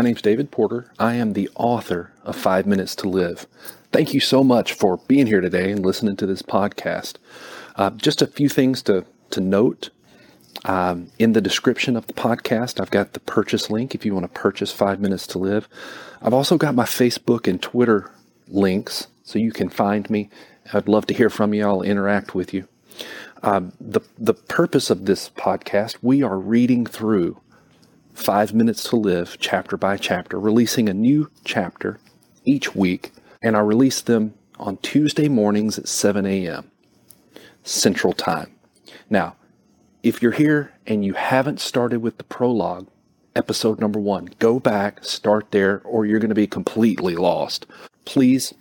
[0.00, 0.90] My name's David Porter.
[0.98, 3.46] I am the author of Five Minutes to Live.
[3.92, 7.16] Thank you so much for being here today and listening to this podcast.
[7.76, 9.90] Uh, just a few things to, to note.
[10.64, 14.24] Um, in the description of the podcast, I've got the purchase link if you want
[14.24, 15.68] to purchase Five Minutes to Live.
[16.22, 18.10] I've also got my Facebook and Twitter
[18.48, 20.30] links so you can find me.
[20.72, 21.66] I'd love to hear from you.
[21.66, 22.66] I'll interact with you.
[23.42, 27.38] Um, the the purpose of this podcast, we are reading through
[28.14, 31.98] Five Minutes to Live, chapter by chapter, releasing a new chapter
[32.44, 36.70] each week, and I release them on Tuesday mornings at 7 a.m.
[37.62, 38.54] Central Time.
[39.08, 39.36] Now,
[40.02, 42.88] if you're here and you haven't started with the prologue,
[43.34, 47.64] episode number one, go back, start there, or you're going to be completely lost.
[48.04, 48.52] Please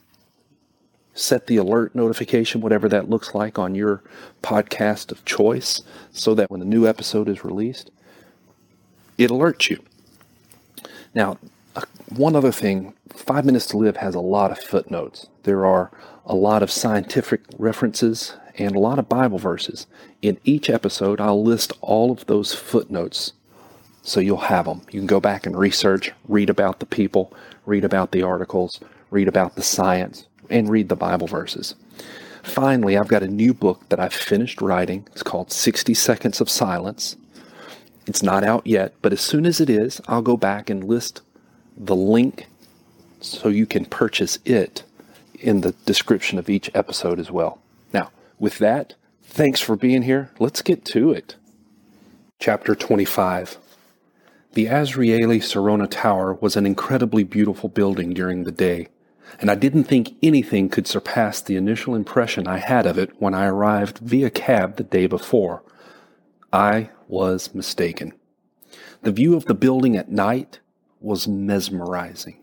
[1.14, 4.04] set the alert notification, whatever that looks like, on your
[4.42, 5.82] podcast of choice
[6.12, 7.92] so that when a new episode is released,
[9.20, 9.84] it alerts you.
[11.14, 11.38] Now,
[12.08, 15.28] one other thing Five Minutes to Live has a lot of footnotes.
[15.44, 15.92] There are
[16.26, 19.88] a lot of scientific references and a lot of Bible verses.
[20.22, 23.34] In each episode, I'll list all of those footnotes
[24.04, 24.82] so you'll have them.
[24.92, 27.34] You can go back and research, read about the people,
[27.66, 28.80] read about the articles,
[29.12, 31.76] read about the science, and read the Bible verses.
[32.42, 35.06] Finally, I've got a new book that I've finished writing.
[35.12, 37.18] It's called 60 Seconds of Silence.
[38.10, 41.22] It's not out yet, but as soon as it is, I'll go back and list
[41.78, 42.48] the link
[43.22, 44.82] so you can purchase it
[45.36, 47.62] in the description of each episode as well.
[47.94, 50.32] Now, with that, thanks for being here.
[50.40, 51.36] Let's get to it.
[52.40, 53.60] Chapter 25
[54.54, 58.88] The Azrieli Sarona Tower was an incredibly beautiful building during the day
[59.40, 63.36] and I didn't think anything could surpass the initial impression I had of it when
[63.36, 65.62] I arrived via cab the day before.
[66.52, 68.14] I was mistaken.
[69.02, 70.60] The view of the building at night
[71.02, 72.38] was mesmerizing.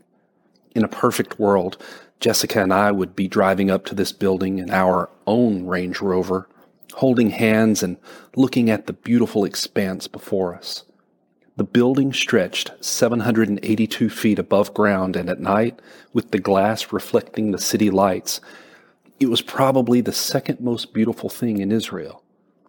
[0.75, 1.83] In a perfect world,
[2.21, 6.49] Jessica and I would be driving up to this building in our own Range Rover,
[6.95, 7.97] holding hands and
[8.35, 10.85] looking at the beautiful expanse before us.
[11.57, 15.81] The building stretched 782 feet above ground, and at night,
[16.13, 18.43] with the glass reflecting the city lights,
[19.19, 22.23] it was probably the second most beautiful thing in Israel.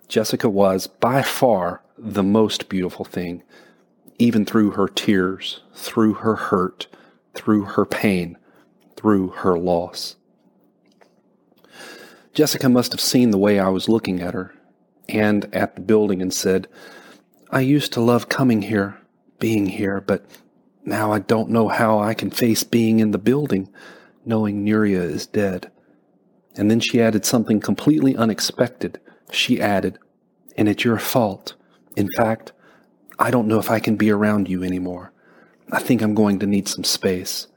[0.08, 3.44] Jessica was, by far, the most beautiful thing,
[4.20, 6.88] even through her tears, through her hurt,
[7.34, 8.38] through her pain,
[8.96, 10.16] through her loss.
[12.34, 14.54] Jessica must have seen the way I was looking at her
[15.10, 16.68] and at the building and said,
[17.50, 18.98] I used to love coming here,
[19.40, 20.26] being here, but
[20.86, 23.70] now I don't know how I can face being in the building,
[24.26, 25.72] knowing Nuria is dead.
[26.56, 29.00] And then she added something completely unexpected.
[29.32, 30.00] She added,
[30.58, 31.56] And it's your fault.
[31.96, 32.52] In fact,
[33.20, 35.12] I don't know if I can be around you anymore.
[35.72, 37.48] I think I'm going to need some space.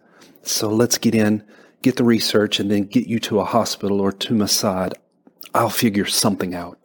[0.43, 1.45] So let's get in,
[1.83, 4.95] get the research, and then get you to a hospital or to Mossad.
[5.55, 6.79] I'll figure something out.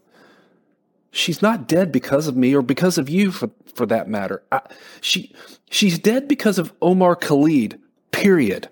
[1.12, 4.44] She's not dead because of me or because of you, for, for that matter.
[4.52, 4.62] I,
[5.00, 5.34] she,
[5.70, 7.80] she's dead because of Omar Khalid,
[8.12, 8.68] period.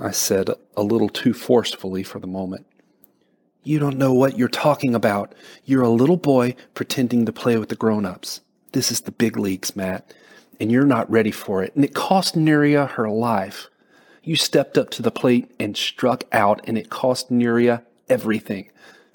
[0.00, 2.64] I said a little too forcefully for the moment.
[3.68, 5.34] You don't know what you're talking about.
[5.66, 8.40] You're a little boy pretending to play with the grown ups.
[8.72, 10.14] This is the big leagues, Matt,
[10.58, 11.76] and you're not ready for it.
[11.76, 13.68] And it cost Neria her life.
[14.22, 18.70] You stepped up to the plate and struck out, and it cost Neria everything.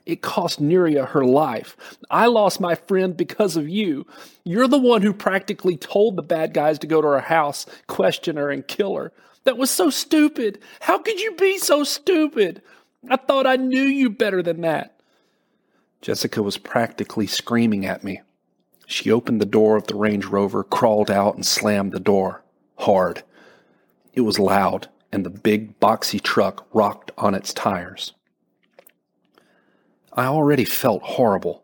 [0.06, 1.76] It cost Neria her life.
[2.12, 4.06] I lost my friend because of you.
[4.44, 8.38] You're the one who practically told the bad guys to go to her house, question
[8.38, 9.14] her, and kill her.
[9.46, 10.60] That was so stupid.
[10.82, 12.62] How could you be so stupid?
[13.10, 15.02] I thought I knew you better than that.
[16.02, 18.22] Jessica was practically screaming at me.
[18.86, 22.44] She opened the door of the Range Rover, crawled out, and slammed the door
[22.78, 23.24] hard.
[24.14, 28.14] It was loud, and the big, boxy truck rocked on its tires.
[30.12, 31.64] I already felt horrible.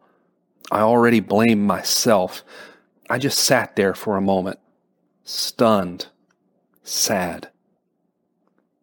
[0.72, 2.44] I already blamed myself.
[3.10, 4.60] I just sat there for a moment,
[5.24, 6.08] stunned,
[6.84, 7.50] sad.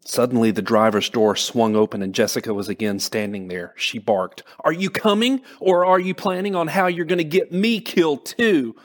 [0.08, 3.74] Suddenly, the driver's door swung open and Jessica was again standing there.
[3.76, 5.42] She barked, Are you coming?
[5.58, 8.76] Or are you planning on how you're going to get me killed too?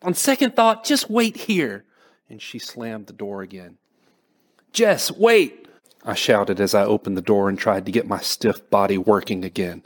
[0.00, 1.84] On second thought, just wait here.
[2.30, 3.76] And she slammed the door again.
[4.72, 5.68] Jess, wait!
[6.04, 9.44] I shouted as I opened the door and tried to get my stiff body working
[9.44, 9.84] again.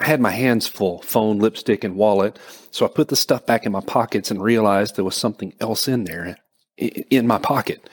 [0.00, 2.38] I had my hands full phone, lipstick, and wallet.
[2.70, 5.86] So I put the stuff back in my pockets and realized there was something else
[5.88, 6.38] in there,
[6.78, 7.90] in my pocket.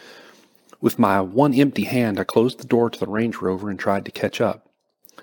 [0.84, 4.04] With my one empty hand, I closed the door to the Range Rover and tried
[4.04, 4.68] to catch up.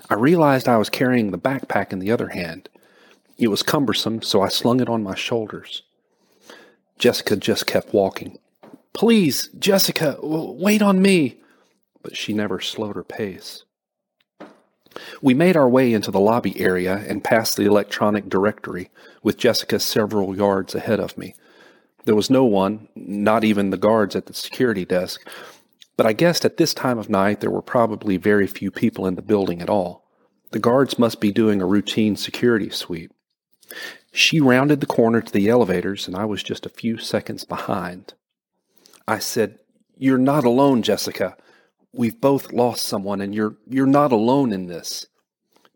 [0.09, 2.71] I realized I was carrying the backpack in the other hand.
[3.37, 5.83] It was cumbersome, so I slung it on my shoulders.
[6.99, 8.39] Jessica just kept walking.
[8.95, 11.43] Please, Jessica, wait on me.
[12.03, 13.65] But she never slowed her pace.
[15.21, 18.89] We made our way into the lobby area and past the electronic directory,
[19.23, 21.35] with Jessica several yards ahead of me.
[22.05, 25.27] There was no one, not even the guards at the security desk,
[25.97, 29.17] but I guessed at this time of night there were probably very few people in
[29.17, 30.09] the building at all.
[30.53, 33.13] The guards must be doing a routine security sweep.
[34.13, 38.15] She rounded the corner to the elevators, and I was just a few seconds behind.
[39.07, 39.59] I said,
[39.97, 41.37] You're not alone, Jessica.
[41.93, 45.07] We've both lost someone, and you're, you're not alone in this.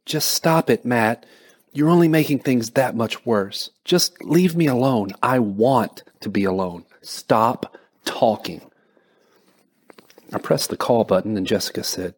[0.06, 1.26] Just stop it, Matt.
[1.74, 3.70] You're only making things that much worse.
[3.84, 5.10] Just leave me alone.
[5.22, 6.84] I want to be alone.
[7.02, 8.60] Stop talking.
[10.32, 12.14] I pressed the call button and Jessica said,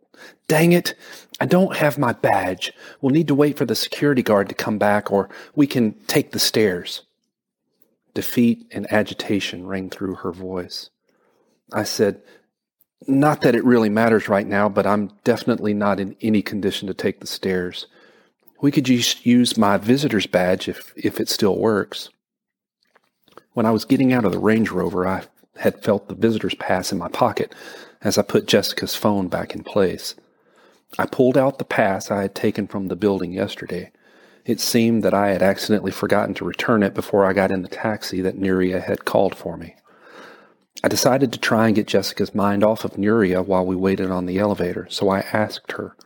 [0.46, 0.94] Dang it,
[1.40, 2.72] I don't have my badge.
[3.00, 6.32] We'll need to wait for the security guard to come back or we can take
[6.32, 7.02] the stairs.
[8.14, 10.90] Defeat and agitation rang through her voice.
[11.72, 12.22] I said,
[13.08, 16.94] Not that it really matters right now, but I'm definitely not in any condition to
[16.94, 17.86] take the stairs.
[18.60, 22.08] We could just use my visitor's badge if, if it still works.
[23.52, 25.24] When I was getting out of the Range Rover, I
[25.56, 27.54] had felt the visitor's pass in my pocket
[28.02, 30.14] as I put Jessica's phone back in place.
[30.98, 33.92] I pulled out the pass I had taken from the building yesterday.
[34.44, 37.68] It seemed that I had accidentally forgotten to return it before I got in the
[37.68, 39.74] taxi that Nuria had called for me.
[40.84, 44.26] I decided to try and get Jessica's mind off of Nuria while we waited on
[44.26, 45.96] the elevator, so I asked her,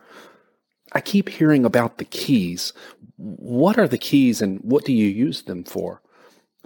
[0.91, 2.73] I keep hearing about the keys.
[3.17, 6.01] What are the keys and what do you use them for?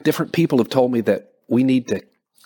[0.03, 2.01] Different people have told me that we need to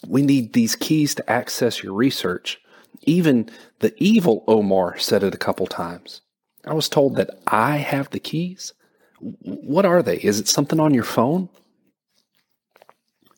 [0.08, 2.62] we need these keys to access your research.
[3.04, 3.50] Even
[3.80, 6.22] the evil Omar said it a couple times.
[6.66, 8.74] I was told that I have the keys.
[9.20, 10.18] What are they?
[10.18, 11.50] Is it something on your phone?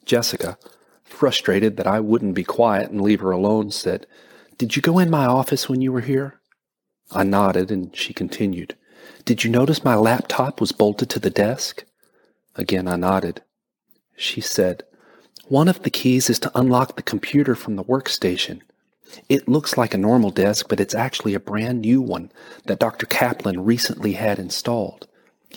[0.05, 0.57] Jessica,
[1.03, 4.05] frustrated that I wouldn't be quiet and leave her alone, said,
[4.57, 6.40] Did you go in my office when you were here?
[7.11, 8.75] I nodded, and she continued,
[9.25, 11.83] Did you notice my laptop was bolted to the desk?
[12.55, 13.41] Again, I nodded.
[14.15, 14.83] She said,
[15.47, 18.61] One of the keys is to unlock the computer from the workstation.
[19.27, 22.31] It looks like a normal desk, but it's actually a brand new one
[22.65, 23.05] that Dr.
[23.05, 25.07] Kaplan recently had installed.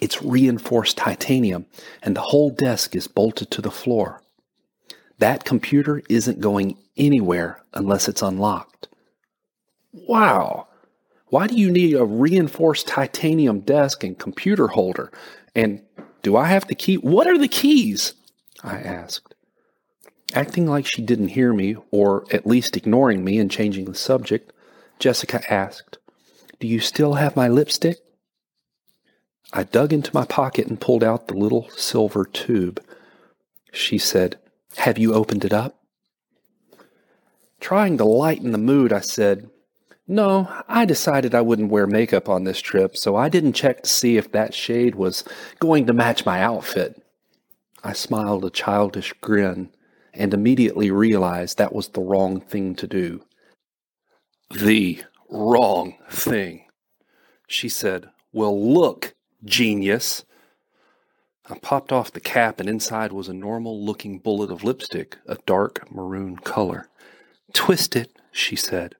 [0.00, 1.66] It's reinforced titanium,
[2.02, 4.22] and the whole desk is bolted to the floor.
[5.18, 8.88] That computer isn't going anywhere unless it's unlocked.
[9.92, 10.66] Wow!
[11.28, 15.10] Why do you need a reinforced titanium desk and computer holder?
[15.54, 15.82] And
[16.22, 16.96] do I have the key?
[16.96, 18.14] What are the keys?
[18.62, 19.34] I asked.
[20.34, 24.52] Acting like she didn't hear me, or at least ignoring me and changing the subject,
[24.98, 25.98] Jessica asked,
[26.60, 27.98] Do you still have my lipstick?
[29.52, 32.82] I dug into my pocket and pulled out the little silver tube.
[33.72, 34.38] She said,
[34.78, 35.78] Have you opened it up?
[37.60, 39.48] Trying to lighten the mood, I said,
[40.06, 43.88] no, I decided I wouldn't wear makeup on this trip, so I didn't check to
[43.88, 45.24] see if that shade was
[45.60, 47.02] going to match my outfit.
[47.82, 49.70] I smiled a childish grin
[50.12, 53.24] and immediately realized that was the wrong thing to do.
[54.50, 56.66] The wrong thing.
[57.46, 59.14] She said, Well, look,
[59.44, 60.24] genius.
[61.48, 65.36] I popped off the cap, and inside was a normal looking bullet of lipstick, a
[65.44, 66.88] dark maroon color.
[67.52, 68.96] Twist it, she said.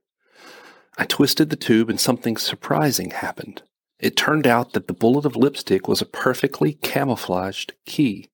[0.97, 3.63] I twisted the tube and something surprising happened.
[3.99, 8.29] It turned out that the bullet of lipstick was a perfectly camouflaged key.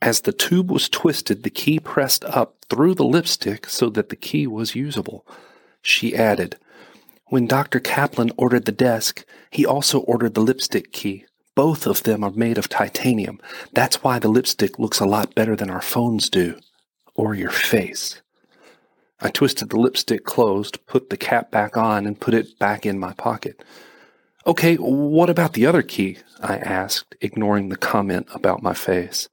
[0.00, 4.16] As the tube was twisted, the key pressed up through the lipstick so that the
[4.16, 5.26] key was usable.
[5.82, 6.56] She added,
[7.26, 7.80] When Dr.
[7.80, 11.24] Kaplan ordered the desk, he also ordered the lipstick key.
[11.54, 13.40] Both of them are made of titanium.
[13.72, 16.58] That's why the lipstick looks a lot better than our phones do.
[17.14, 18.20] Or your face.
[19.24, 22.98] I twisted the lipstick closed, put the cap back on, and put it back in
[22.98, 23.64] my pocket.
[24.46, 26.18] Okay, what about the other key?
[26.42, 29.30] I asked, ignoring the comment about my face.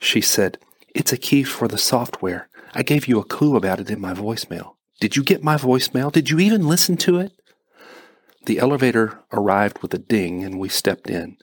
[0.00, 0.56] She said,
[0.94, 2.48] It's a key for the software.
[2.74, 4.76] I gave you a clue about it in my voicemail.
[4.98, 6.10] Did you get my voicemail?
[6.10, 7.32] Did you even listen to it?
[8.46, 11.36] The elevator arrived with a ding and we stepped in.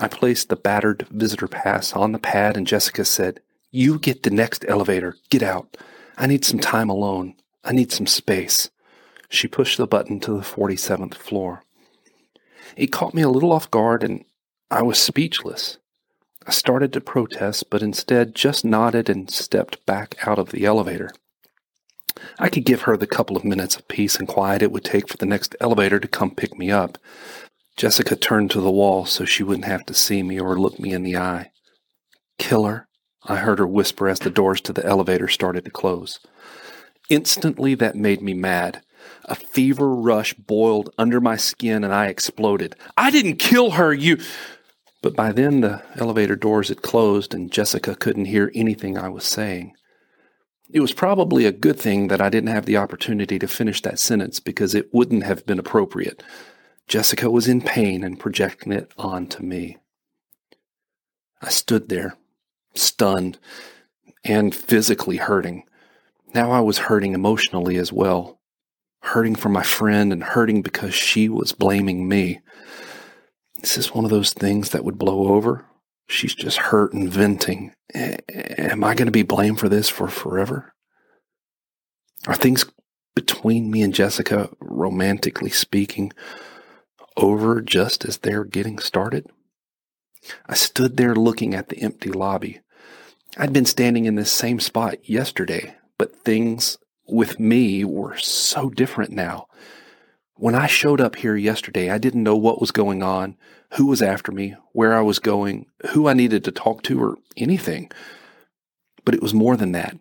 [0.00, 3.38] I placed the battered visitor pass on the pad and Jessica said,
[3.70, 5.16] You get the next elevator.
[5.30, 5.76] Get out.
[6.16, 7.34] I need some time alone.
[7.64, 8.70] I need some space.
[9.28, 11.62] She pushed the button to the 47th floor.
[12.76, 14.24] It caught me a little off guard and
[14.70, 15.78] I was speechless.
[16.46, 21.10] I started to protest, but instead just nodded and stepped back out of the elevator.
[22.38, 25.08] I could give her the couple of minutes of peace and quiet it would take
[25.08, 26.98] for the next elevator to come pick me up.
[27.76, 30.92] Jessica turned to the wall so she wouldn't have to see me or look me
[30.92, 31.50] in the eye.
[32.38, 32.88] Killer,
[33.26, 36.20] I heard her whisper as the doors to the elevator started to close.
[37.08, 38.82] Instantly, that made me mad.
[39.26, 42.76] A fever rush boiled under my skin and I exploded.
[42.96, 44.18] I didn't kill her, you.
[45.02, 49.24] But by then, the elevator doors had closed and Jessica couldn't hear anything I was
[49.24, 49.74] saying.
[50.70, 53.98] It was probably a good thing that I didn't have the opportunity to finish that
[53.98, 56.22] sentence because it wouldn't have been appropriate.
[56.88, 59.78] Jessica was in pain and projecting it onto me.
[61.40, 62.16] I stood there,
[62.74, 63.38] stunned
[64.24, 65.64] and physically hurting.
[66.34, 68.40] Now I was hurting emotionally as well,
[69.02, 72.40] hurting for my friend and hurting because she was blaming me.
[73.60, 75.64] This is this one of those things that would blow over?
[76.08, 77.72] She's just hurt and venting.
[77.94, 80.74] Am I going to be blamed for this for forever?
[82.26, 82.66] Are things
[83.14, 86.12] between me and Jessica, romantically speaking,
[87.16, 89.26] over just as they're getting started?
[90.46, 92.60] I stood there looking at the empty lobby.
[93.36, 99.10] I'd been standing in this same spot yesterday, but things with me were so different
[99.10, 99.48] now.
[100.36, 103.36] When I showed up here yesterday, I didn't know what was going on,
[103.74, 107.16] who was after me, where I was going, who I needed to talk to, or
[107.36, 107.90] anything.
[109.04, 109.96] But it was more than that.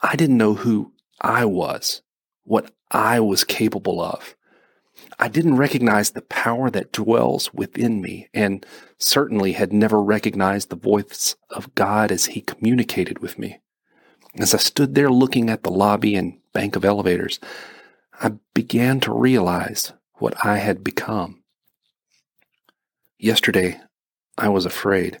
[0.00, 2.02] I didn't know who I was,
[2.44, 4.35] what I was capable of.
[5.18, 8.64] I didn't recognize the power that dwells within me, and
[8.98, 13.58] certainly had never recognized the voice of God as He communicated with me.
[14.38, 17.40] As I stood there looking at the lobby and bank of elevators,
[18.20, 21.42] I began to realize what I had become.
[23.18, 23.80] Yesterday,
[24.36, 25.20] I was afraid.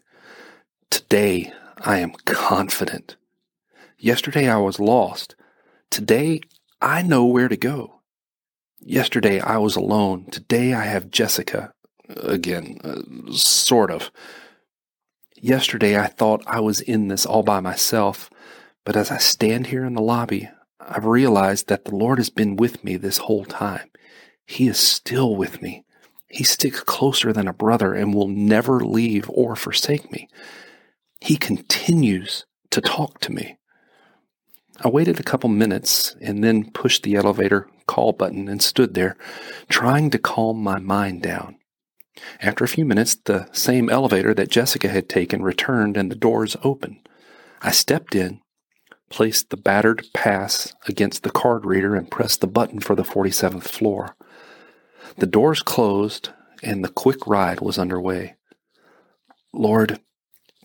[0.90, 3.16] Today, I am confident.
[3.98, 5.34] Yesterday, I was lost.
[5.90, 6.40] Today,
[6.80, 7.95] I know where to go.
[8.88, 10.26] Yesterday I was alone.
[10.30, 11.72] Today I have Jessica.
[12.08, 14.12] Again, uh, sort of.
[15.34, 18.30] Yesterday I thought I was in this all by myself,
[18.84, 22.54] but as I stand here in the lobby, I've realized that the Lord has been
[22.54, 23.90] with me this whole time.
[24.46, 25.84] He is still with me.
[26.28, 30.28] He sticks closer than a brother and will never leave or forsake me.
[31.20, 33.58] He continues to talk to me.
[34.80, 39.16] I waited a couple minutes and then pushed the elevator call button and stood there,
[39.68, 41.56] trying to calm my mind down.
[42.40, 46.56] After a few minutes, the same elevator that Jessica had taken returned and the doors
[46.62, 47.08] opened.
[47.62, 48.40] I stepped in,
[49.10, 53.64] placed the battered pass against the card reader, and pressed the button for the 47th
[53.64, 54.16] floor.
[55.18, 56.30] The doors closed
[56.62, 58.34] and the quick ride was underway.
[59.52, 60.00] Lord,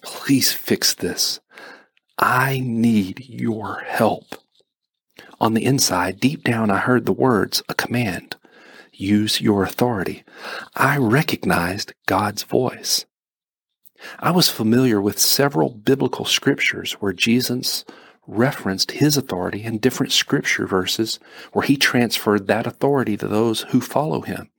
[0.03, 1.39] please fix this.
[2.21, 4.35] I need your help.
[5.39, 8.35] On the inside, deep down, I heard the words, a command
[8.93, 10.23] use your authority.
[10.75, 13.05] I recognized God's voice.
[14.19, 17.83] I was familiar with several biblical scriptures where Jesus
[18.27, 21.19] referenced his authority and different scripture verses
[21.53, 24.51] where he transferred that authority to those who follow him.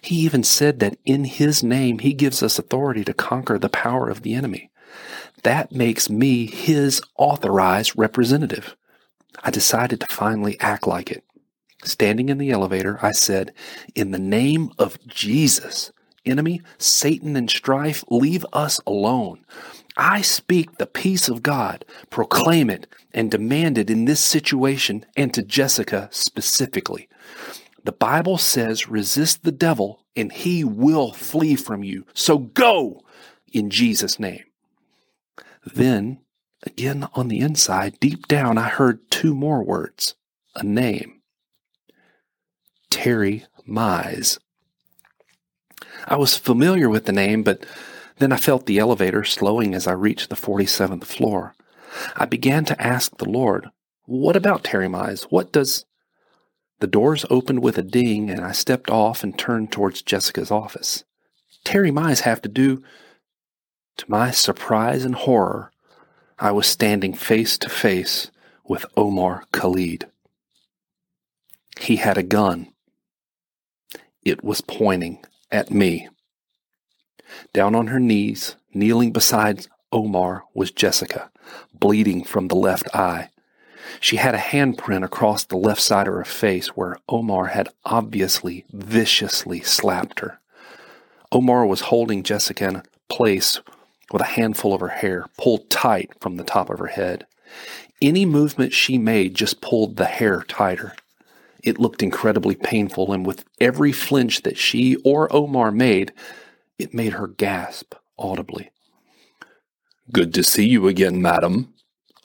[0.00, 4.08] He even said that in his name he gives us authority to conquer the power
[4.08, 4.70] of the enemy.
[5.42, 8.76] That makes me his authorized representative.
[9.42, 11.24] I decided to finally act like it.
[11.84, 13.52] Standing in the elevator, I said,
[13.94, 15.92] In the name of Jesus,
[16.26, 19.44] enemy, Satan, and strife, leave us alone.
[19.96, 25.32] I speak the peace of God, proclaim it, and demand it in this situation and
[25.34, 27.08] to Jessica specifically.
[27.84, 32.06] The Bible says, resist the devil and he will flee from you.
[32.12, 33.02] So go
[33.52, 34.44] in Jesus' name.
[35.64, 36.20] Then
[36.64, 40.14] Again, on the inside, deep down, I heard two more words
[40.56, 41.20] a name
[42.90, 44.38] Terry Mize.
[46.06, 47.64] I was familiar with the name, but
[48.18, 51.54] then I felt the elevator slowing as I reached the 47th floor.
[52.16, 53.68] I began to ask the Lord,
[54.04, 55.24] What about Terry Mize?
[55.24, 55.84] What does.
[56.80, 61.04] The doors opened with a ding, and I stepped off and turned towards Jessica's office.
[61.64, 62.82] Terry Mize have to do.
[63.98, 65.72] To my surprise and horror,
[66.38, 68.30] I was standing face to face
[68.64, 70.06] with Omar Khalid.
[71.80, 72.68] He had a gun.
[74.22, 76.08] It was pointing at me.
[77.52, 81.30] Down on her knees, kneeling beside Omar, was Jessica,
[81.74, 83.30] bleeding from the left eye.
[83.98, 88.64] She had a handprint across the left side of her face where Omar had obviously
[88.72, 90.38] viciously slapped her.
[91.32, 93.60] Omar was holding Jessica in place
[94.12, 97.26] with a handful of her hair pulled tight from the top of her head.
[98.00, 100.94] Any movement she made just pulled the hair tighter.
[101.62, 106.12] It looked incredibly painful, and with every flinch that she or Omar made,
[106.78, 108.70] it made her gasp audibly.
[110.12, 111.74] Good to see you again, madam,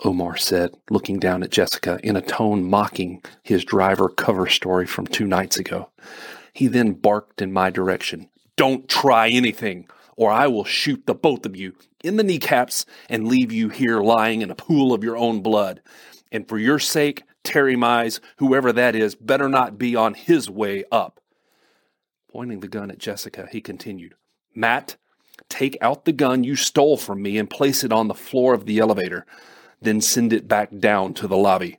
[0.05, 5.07] Omar said, looking down at Jessica in a tone mocking his driver cover story from
[5.07, 5.89] two nights ago.
[6.53, 8.29] He then barked in my direction.
[8.55, 13.27] Don't try anything, or I will shoot the both of you in the kneecaps and
[13.27, 15.81] leave you here lying in a pool of your own blood.
[16.31, 20.83] And for your sake, Terry Mize, whoever that is, better not be on his way
[20.91, 21.19] up.
[22.31, 24.15] Pointing the gun at Jessica, he continued,
[24.55, 24.97] Matt,
[25.49, 28.65] take out the gun you stole from me and place it on the floor of
[28.65, 29.25] the elevator,
[29.81, 31.77] then send it back down to the lobby.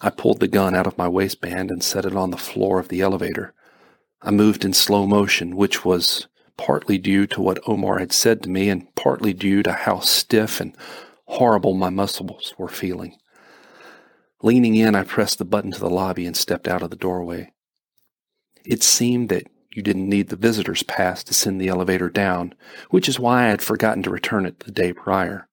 [0.00, 2.88] I pulled the gun out of my waistband and set it on the floor of
[2.88, 3.52] the elevator.
[4.22, 8.50] I moved in slow motion, which was partly due to what Omar had said to
[8.50, 10.76] me and partly due to how stiff and
[11.24, 13.16] horrible my muscles were feeling.
[14.42, 17.52] Leaning in, I pressed the button to the lobby and stepped out of the doorway.
[18.64, 22.54] It seemed that you didn't need the visitor's pass to send the elevator down,
[22.90, 25.48] which is why I had forgotten to return it the day prior.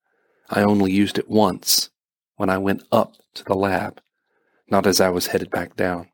[0.50, 1.89] I only used it once,
[2.36, 4.01] when I went up to the lab,
[4.69, 6.09] not as I was headed back down.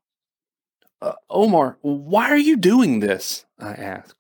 [1.04, 3.46] Uh, Omar, why are you doing this?
[3.60, 4.16] I asked.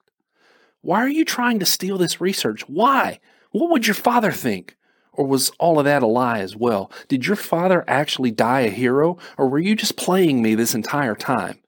[0.81, 2.67] Why are you trying to steal this research?
[2.67, 3.21] Why?
[3.51, 4.75] What would your father think?
[5.13, 6.91] Or was all of that a lie as well?
[7.07, 11.15] Did your father actually die a hero, or were you just playing me this entire
[11.15, 11.59] time?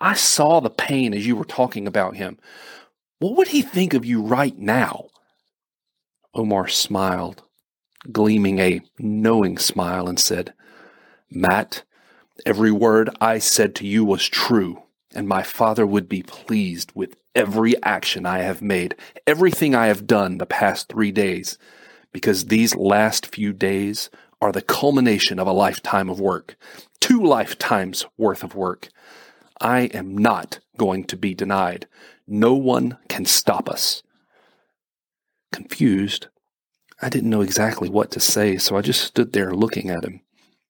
[0.00, 2.38] I saw the pain as you were talking about him.
[3.18, 5.08] What would he think of you right now?
[6.32, 7.42] Omar smiled,
[8.10, 10.54] gleaming a knowing smile, and said,
[11.30, 11.82] Matt,
[12.44, 14.82] every word I said to you was true,
[15.14, 18.94] and my father would be pleased with every action I have made,
[19.26, 21.58] everything I have done the past three days,
[22.12, 26.56] because these last few days are the culmination of a lifetime of work,
[27.00, 28.88] two lifetimes worth of work.
[29.60, 31.86] I am not going to be denied.
[32.26, 34.02] No one can stop us.
[35.52, 36.26] Confused,
[37.00, 40.20] I didn't know exactly what to say, so I just stood there looking at him.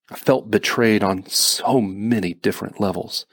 [0.09, 3.25] I felt betrayed on so many different levels.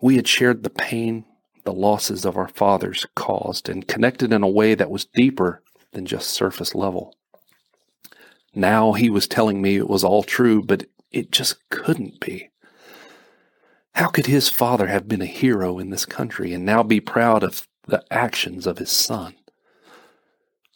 [0.00, 1.24] We had shared the pain
[1.64, 6.06] the losses of our fathers caused and connected in a way that was deeper than
[6.06, 7.14] just surface level.
[8.54, 12.50] Now he was telling me it was all true, but it just couldn't be.
[13.94, 17.44] How could his father have been a hero in this country and now be proud
[17.44, 19.34] of the actions of his son?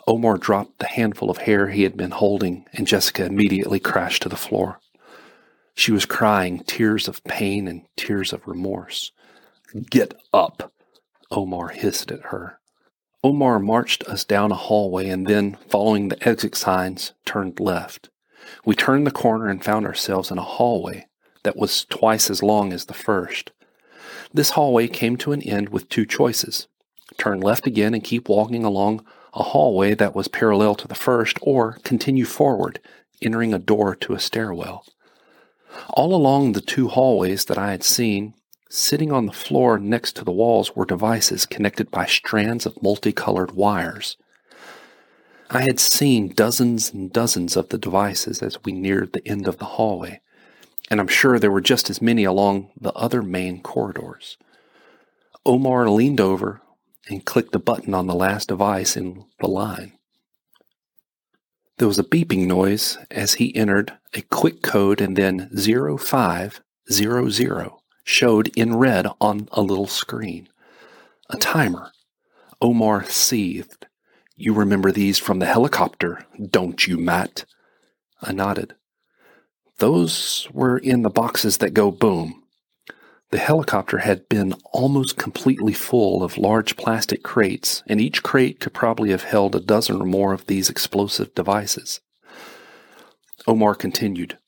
[0.09, 4.29] Omar dropped the handful of hair he had been holding, and Jessica immediately crashed to
[4.29, 4.79] the floor.
[5.75, 9.11] She was crying tears of pain and tears of remorse.
[9.91, 10.73] Get up,
[11.31, 12.61] Omar hissed at her.
[13.25, 18.09] Omar marched us down a hallway and then, following the exit signs, turned left.
[18.65, 21.07] We turned the corner and found ourselves in a hallway
[21.43, 23.51] that was twice as long as the first.
[24.33, 26.69] This hallway came to an end with two choices
[27.19, 29.05] turn left again and keep walking along
[29.37, 32.81] a hallway that was parallel to the first, or continue forward,
[33.21, 34.85] entering a door to a stairwell.
[35.91, 38.33] All along the two hallways that I had seen,
[38.71, 43.53] sitting on the floor next to the walls, were devices connected by strands of multicolored
[43.53, 44.17] wires.
[45.51, 49.59] I had seen dozens and dozens of the devices as we neared the end of
[49.59, 50.21] the hallway,
[50.91, 54.39] and I'm sure there were just as many along the other main corridors.
[55.45, 56.63] Omar leaned over
[57.09, 59.93] and clicked a button on the last device in the line.
[61.79, 67.71] There was a beeping noise as he entered a quick code and then 0500
[68.05, 70.49] showed in red on a little screen.
[71.29, 71.93] A timer.
[72.63, 73.87] Omar seethed.
[74.37, 77.45] You remember these from the helicopter, don't you, Matt?
[78.23, 78.75] I nodded.
[79.79, 82.43] Those were in the boxes that go boom.
[83.37, 88.73] The helicopter had been almost completely full of large plastic crates, and each crate could
[88.73, 92.01] probably have held a dozen or more of these explosive devices.
[93.47, 94.39] Omar continued,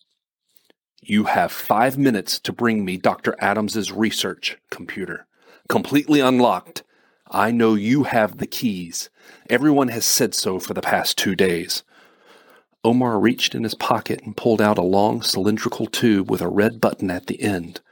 [1.03, 3.37] You have five minutes to bring me Dr.
[3.40, 5.27] Adams's research computer,
[5.68, 6.83] completely unlocked.
[7.31, 9.11] I know you have the keys.
[9.51, 11.83] Everyone has said so for the past two days.
[12.83, 16.81] Omar reached in his pocket and pulled out a long cylindrical tube with a red
[16.81, 17.83] button at the end.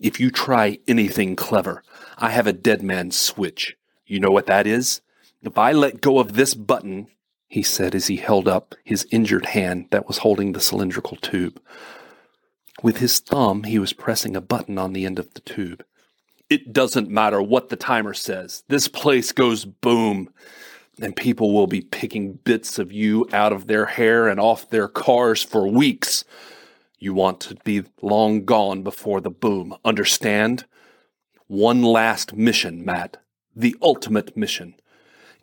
[0.00, 1.82] If you try anything clever,
[2.16, 3.76] I have a dead man's switch.
[4.06, 5.02] You know what that is?
[5.42, 7.08] If I let go of this button,
[7.48, 11.60] he said as he held up his injured hand that was holding the cylindrical tube.
[12.82, 15.84] With his thumb, he was pressing a button on the end of the tube.
[16.48, 18.64] It doesn't matter what the timer says.
[18.68, 20.30] This place goes boom,
[21.00, 24.88] and people will be picking bits of you out of their hair and off their
[24.88, 26.24] cars for weeks.
[27.02, 29.74] You want to be long gone before the boom.
[29.86, 30.66] Understand?
[31.46, 33.16] One last mission, Matt.
[33.56, 34.74] The ultimate mission.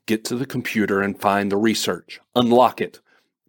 [0.05, 2.19] Get to the computer and find the research.
[2.35, 2.99] Unlock it.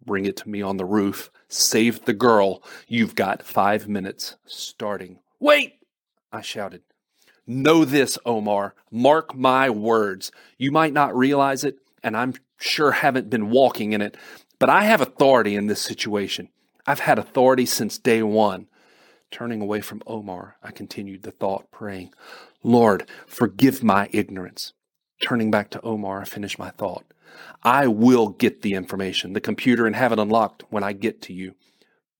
[0.03, 1.29] Bring it to me on the roof.
[1.47, 2.63] Save the girl.
[2.87, 5.19] You've got five minutes starting.
[5.39, 5.75] Wait!
[6.31, 6.81] I shouted.
[7.45, 8.73] Know this, Omar.
[8.91, 10.31] Mark my words.
[10.57, 14.17] You might not realize it, and I'm sure haven't been walking in it,
[14.57, 16.49] but I have authority in this situation.
[16.89, 18.65] I've had authority since day one.
[19.29, 22.15] Turning away from Omar, I continued the thought, praying,
[22.63, 24.73] Lord, forgive my ignorance.
[25.21, 27.05] Turning back to Omar, I finished my thought.
[27.61, 31.33] I will get the information, the computer, and have it unlocked when I get to
[31.33, 31.53] you.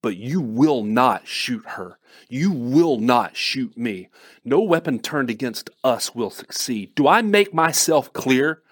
[0.02, 1.98] But you will not shoot her.
[2.28, 4.08] You will not shoot me.
[4.44, 6.94] No weapon turned against us will succeed.
[6.94, 8.62] Do I make myself clear?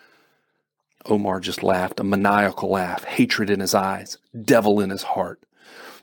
[1.07, 5.43] Omar just laughed, a maniacal laugh, hatred in his eyes, devil in his heart.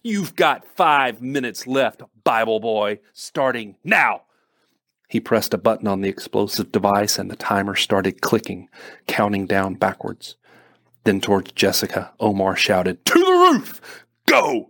[0.05, 4.21] You've got five minutes left, Bible boy, starting now.
[5.09, 8.69] He pressed a button on the explosive device and the timer started clicking,
[9.07, 10.35] counting down backwards.
[11.05, 14.05] Then towards Jessica, Omar shouted, To the roof!
[14.27, 14.69] Go!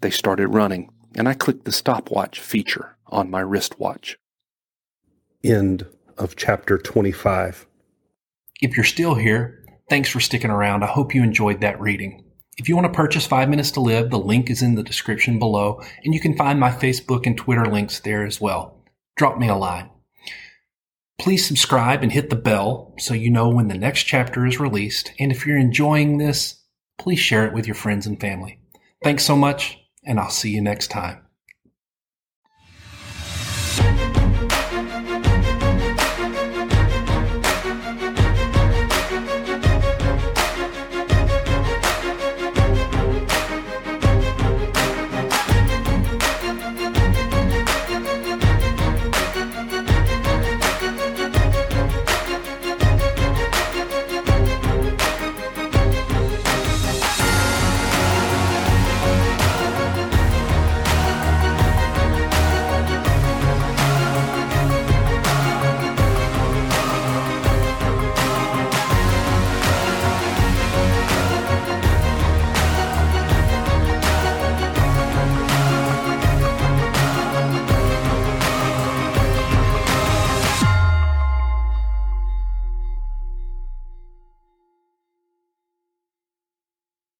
[0.00, 4.18] They started running, and I clicked the stopwatch feature on my wristwatch.
[5.44, 5.86] End
[6.18, 7.68] of chapter 25.
[8.60, 10.82] If you're still here, thanks for sticking around.
[10.82, 12.24] I hope you enjoyed that reading.
[12.60, 15.38] If you want to purchase Five Minutes to Live, the link is in the description
[15.38, 18.84] below, and you can find my Facebook and Twitter links there as well.
[19.16, 19.88] Drop me a line.
[21.18, 25.10] Please subscribe and hit the bell so you know when the next chapter is released.
[25.18, 26.62] And if you're enjoying this,
[26.98, 28.60] please share it with your friends and family.
[29.02, 31.22] Thanks so much, and I'll see you next time.